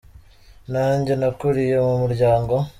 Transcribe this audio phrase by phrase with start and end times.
[0.73, 2.53] Nanjye nakuriye mumuryango.